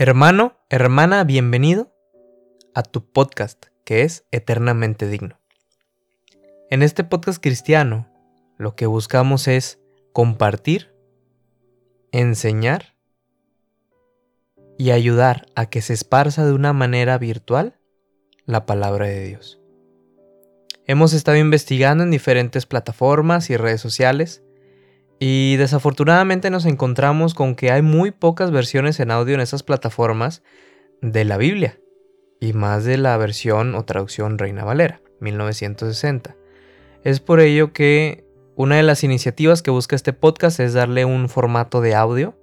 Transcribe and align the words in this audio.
Hermano, 0.00 0.56
hermana, 0.70 1.24
bienvenido 1.24 1.92
a 2.72 2.84
tu 2.84 3.10
podcast 3.10 3.66
que 3.84 4.02
es 4.02 4.24
Eternamente 4.30 5.08
Digno. 5.08 5.40
En 6.70 6.84
este 6.84 7.02
podcast 7.02 7.42
cristiano, 7.42 8.08
lo 8.58 8.76
que 8.76 8.86
buscamos 8.86 9.48
es 9.48 9.80
compartir, 10.12 10.94
enseñar 12.12 12.94
y 14.78 14.92
ayudar 14.92 15.46
a 15.56 15.68
que 15.68 15.82
se 15.82 15.94
esparza 15.94 16.46
de 16.46 16.52
una 16.52 16.72
manera 16.72 17.18
virtual 17.18 17.80
la 18.46 18.66
palabra 18.66 19.06
de 19.06 19.24
Dios. 19.24 19.60
Hemos 20.86 21.12
estado 21.12 21.38
investigando 21.38 22.04
en 22.04 22.12
diferentes 22.12 22.66
plataformas 22.66 23.50
y 23.50 23.56
redes 23.56 23.80
sociales 23.80 24.44
y 25.18 25.56
desafortunadamente 25.56 26.50
nos 26.50 26.64
encontramos 26.64 27.34
con 27.34 27.54
que 27.54 27.70
hay 27.70 27.82
muy 27.82 28.10
pocas 28.10 28.50
versiones 28.50 29.00
en 29.00 29.10
audio 29.10 29.34
en 29.34 29.40
esas 29.40 29.62
plataformas 29.62 30.42
de 31.02 31.24
la 31.24 31.36
Biblia, 31.36 31.78
y 32.40 32.52
más 32.52 32.84
de 32.84 32.98
la 32.98 33.16
versión 33.16 33.74
o 33.74 33.84
traducción 33.84 34.38
Reina 34.38 34.64
Valera, 34.64 35.00
1960. 35.20 36.36
Es 37.04 37.20
por 37.20 37.40
ello 37.40 37.72
que 37.72 38.24
una 38.56 38.76
de 38.76 38.82
las 38.82 39.04
iniciativas 39.04 39.62
que 39.62 39.70
busca 39.70 39.96
este 39.96 40.12
podcast 40.12 40.60
es 40.60 40.72
darle 40.72 41.04
un 41.04 41.28
formato 41.28 41.80
de 41.80 41.94
audio 41.94 42.36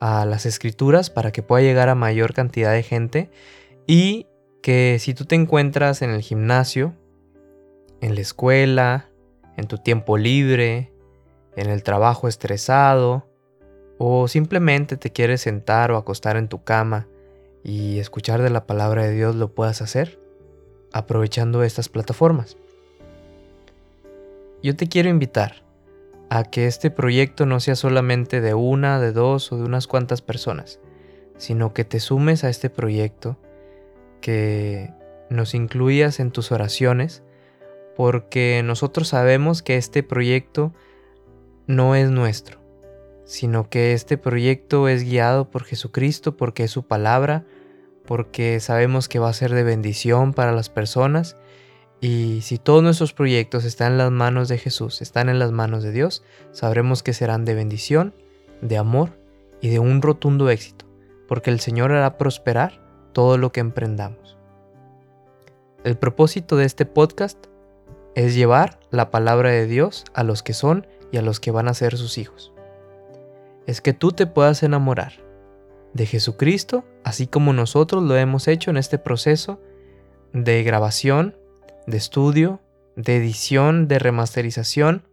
a 0.00 0.24
las 0.24 0.46
escrituras 0.46 1.10
para 1.10 1.32
que 1.32 1.42
pueda 1.42 1.62
llegar 1.62 1.88
a 1.88 1.94
mayor 1.94 2.32
cantidad 2.32 2.72
de 2.72 2.82
gente 2.82 3.30
y 3.86 4.26
que 4.62 4.98
si 5.00 5.14
tú 5.14 5.24
te 5.24 5.34
encuentras 5.34 6.02
en 6.02 6.10
el 6.10 6.22
gimnasio, 6.22 6.94
en 8.00 8.14
la 8.14 8.20
escuela, 8.20 9.10
en 9.56 9.66
tu 9.66 9.78
tiempo 9.78 10.16
libre, 10.16 10.92
en 11.58 11.70
el 11.70 11.82
trabajo 11.82 12.28
estresado 12.28 13.26
o 13.98 14.28
simplemente 14.28 14.96
te 14.96 15.10
quieres 15.10 15.40
sentar 15.40 15.90
o 15.90 15.96
acostar 15.96 16.36
en 16.36 16.48
tu 16.48 16.62
cama 16.62 17.08
y 17.64 17.98
escuchar 17.98 18.42
de 18.42 18.50
la 18.50 18.64
palabra 18.64 19.02
de 19.02 19.12
Dios 19.12 19.34
lo 19.34 19.52
puedas 19.52 19.82
hacer 19.82 20.20
aprovechando 20.92 21.64
estas 21.64 21.88
plataformas. 21.88 22.56
Yo 24.62 24.76
te 24.76 24.88
quiero 24.88 25.08
invitar 25.08 25.64
a 26.30 26.44
que 26.44 26.66
este 26.66 26.90
proyecto 26.90 27.44
no 27.44 27.58
sea 27.58 27.74
solamente 27.74 28.40
de 28.40 28.54
una, 28.54 29.00
de 29.00 29.12
dos 29.12 29.50
o 29.50 29.56
de 29.56 29.64
unas 29.64 29.88
cuantas 29.88 30.22
personas, 30.22 30.78
sino 31.36 31.74
que 31.74 31.84
te 31.84 31.98
sumes 31.98 32.44
a 32.44 32.50
este 32.50 32.70
proyecto, 32.70 33.36
que 34.20 34.92
nos 35.28 35.54
incluyas 35.54 36.20
en 36.20 36.30
tus 36.30 36.52
oraciones, 36.52 37.22
porque 37.96 38.62
nosotros 38.64 39.08
sabemos 39.08 39.62
que 39.62 39.76
este 39.76 40.04
proyecto 40.04 40.72
no 41.68 41.94
es 41.94 42.10
nuestro, 42.10 42.58
sino 43.24 43.68
que 43.68 43.92
este 43.92 44.18
proyecto 44.18 44.88
es 44.88 45.04
guiado 45.04 45.50
por 45.50 45.64
Jesucristo 45.64 46.36
porque 46.36 46.64
es 46.64 46.70
su 46.72 46.82
palabra, 46.82 47.44
porque 48.06 48.58
sabemos 48.58 49.06
que 49.06 49.18
va 49.18 49.28
a 49.28 49.34
ser 49.34 49.52
de 49.52 49.62
bendición 49.62 50.32
para 50.32 50.50
las 50.52 50.70
personas 50.70 51.36
y 52.00 52.40
si 52.42 52.58
todos 52.58 52.82
nuestros 52.82 53.12
proyectos 53.12 53.64
están 53.64 53.92
en 53.92 53.98
las 53.98 54.10
manos 54.10 54.48
de 54.48 54.56
Jesús, 54.56 55.02
están 55.02 55.28
en 55.28 55.38
las 55.38 55.52
manos 55.52 55.82
de 55.82 55.92
Dios, 55.92 56.24
sabremos 56.52 57.02
que 57.02 57.12
serán 57.12 57.44
de 57.44 57.54
bendición, 57.54 58.14
de 58.62 58.78
amor 58.78 59.10
y 59.60 59.68
de 59.68 59.78
un 59.78 60.00
rotundo 60.00 60.48
éxito, 60.48 60.86
porque 61.26 61.50
el 61.50 61.60
Señor 61.60 61.92
hará 61.92 62.16
prosperar 62.16 62.80
todo 63.12 63.36
lo 63.36 63.52
que 63.52 63.60
emprendamos. 63.60 64.38
El 65.84 65.98
propósito 65.98 66.56
de 66.56 66.64
este 66.64 66.86
podcast 66.86 67.46
es 68.14 68.34
llevar 68.34 68.80
la 68.90 69.10
palabra 69.10 69.50
de 69.50 69.66
Dios 69.66 70.04
a 70.14 70.22
los 70.22 70.42
que 70.42 70.54
son 70.54 70.86
y 71.10 71.16
a 71.18 71.22
los 71.22 71.40
que 71.40 71.50
van 71.50 71.68
a 71.68 71.74
ser 71.74 71.96
sus 71.96 72.18
hijos. 72.18 72.52
Es 73.66 73.80
que 73.80 73.92
tú 73.92 74.12
te 74.12 74.26
puedas 74.26 74.62
enamorar 74.62 75.12
de 75.92 76.06
Jesucristo, 76.06 76.84
así 77.04 77.26
como 77.26 77.52
nosotros 77.52 78.02
lo 78.02 78.16
hemos 78.16 78.48
hecho 78.48 78.70
en 78.70 78.76
este 78.76 78.98
proceso 78.98 79.60
de 80.32 80.62
grabación, 80.62 81.36
de 81.86 81.96
estudio, 81.96 82.60
de 82.96 83.16
edición, 83.16 83.88
de 83.88 83.98
remasterización 83.98 85.08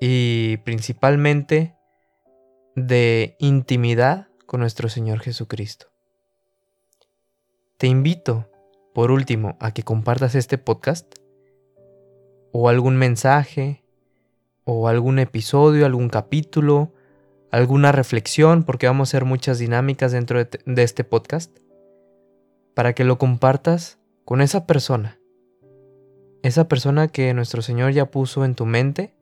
y 0.00 0.58
principalmente 0.58 1.74
de 2.76 3.36
intimidad 3.38 4.28
con 4.46 4.60
nuestro 4.60 4.88
Señor 4.88 5.20
Jesucristo. 5.20 5.86
Te 7.78 7.86
invito, 7.86 8.48
por 8.94 9.10
último, 9.10 9.56
a 9.60 9.72
que 9.72 9.82
compartas 9.82 10.34
este 10.34 10.58
podcast 10.58 11.14
o 12.52 12.68
algún 12.68 12.96
mensaje 12.96 13.83
o 14.64 14.88
algún 14.88 15.18
episodio, 15.18 15.86
algún 15.86 16.08
capítulo, 16.08 16.92
alguna 17.50 17.92
reflexión, 17.92 18.64
porque 18.64 18.86
vamos 18.86 19.08
a 19.08 19.10
hacer 19.10 19.24
muchas 19.24 19.58
dinámicas 19.58 20.12
dentro 20.12 20.42
de, 20.42 20.82
este 20.82 21.04
podcast, 21.04 21.56
para 22.74 22.94
que 22.94 23.04
lo 23.04 23.18
compartas 23.18 23.98
con 24.24 24.40
esa 24.40 24.66
persona, 24.66 25.20
esa 26.42 26.66
persona 26.66 27.08
que 27.08 27.32
nuestro 27.34 27.62
Señor 27.62 27.92
ya 27.92 28.10
puso 28.10 28.44
en 28.44 28.54
tu 28.54 28.66
mente, 28.66 29.14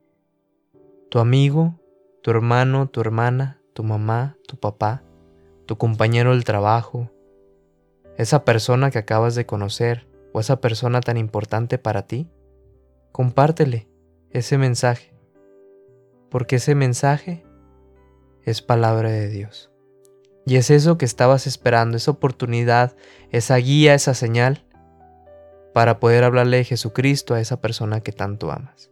tu 1.10 1.18
amigo, 1.18 1.78
tu 2.22 2.30
hermano, 2.30 2.88
tu 2.88 3.00
hermana, 3.00 3.60
tu 3.74 3.82
mamá, 3.82 4.36
tu 4.46 4.56
papá, 4.56 5.02
tu 5.66 5.76
compañero 5.76 6.30
del 6.30 6.44
trabajo, 6.44 7.10
esa 8.16 8.44
persona 8.44 8.90
que 8.90 8.98
acabas 8.98 9.34
de 9.34 9.44
conocer 9.44 10.06
o 10.32 10.40
esa 10.40 10.60
persona 10.60 11.00
tan 11.00 11.16
importante 11.16 11.78
para 11.78 12.06
ti, 12.06 12.30
compártele 13.10 13.88
ese 14.30 14.56
mensaje 14.56 15.11
porque 16.32 16.56
ese 16.56 16.74
mensaje 16.74 17.44
es 18.42 18.62
palabra 18.62 19.10
de 19.10 19.28
Dios. 19.28 19.70
Y 20.46 20.56
es 20.56 20.70
eso 20.70 20.96
que 20.96 21.04
estabas 21.04 21.46
esperando, 21.46 21.98
esa 21.98 22.10
oportunidad, 22.10 22.96
esa 23.30 23.56
guía, 23.56 23.92
esa 23.92 24.14
señal 24.14 24.64
para 25.74 26.00
poder 26.00 26.24
hablarle 26.24 26.56
de 26.56 26.64
Jesucristo 26.64 27.34
a 27.34 27.40
esa 27.40 27.60
persona 27.60 28.00
que 28.00 28.12
tanto 28.12 28.50
amas. 28.50 28.90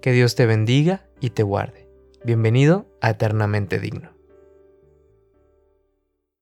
Que 0.00 0.12
Dios 0.12 0.34
te 0.34 0.46
bendiga 0.46 1.06
y 1.20 1.30
te 1.30 1.42
guarde. 1.42 1.86
Bienvenido 2.24 2.86
a 3.02 3.10
Eternamente 3.10 3.78
Digno. 3.78 4.13